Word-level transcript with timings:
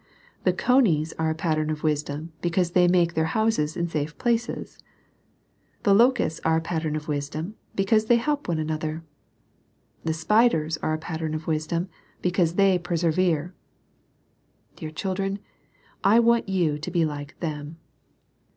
The 0.45 0.51
conies 0.51 1.13
are 1.19 1.29
a 1.29 1.35
pat 1.35 1.57
tern 1.57 1.69
of 1.69 1.83
wisdom, 1.83 2.33
because 2.41 2.71
they 2.71 2.87
make 2.87 3.13
their 3.13 3.25
houses 3.37 3.77
in 3.77 3.87
safe 3.87 4.17
places. 4.17 4.79
The 5.83 5.93
locusts 5.93 6.41
are 6.43 6.57
a 6.57 6.59
pattern 6.59 6.95
of 6.95 7.07
wisdom, 7.07 7.53
because 7.75 8.05
they 8.07 8.15
help 8.15 8.47
one 8.47 8.57
another. 8.57 9.03
The 10.03 10.15
spiders 10.15 10.77
are 10.77 10.95
a 10.95 10.97
pattern 10.97 11.35
of 11.35 11.45
wisdom, 11.45 11.87
because 12.19 12.55
they 12.55 12.79
persevere. 12.79 13.53
Dear 14.75 14.89
children, 14.89 15.37
I 16.03 16.19
want 16.19 16.49
you 16.49 16.79
to 16.79 16.89
be 16.89 17.05
like 17.05 17.39
them. 17.39 17.77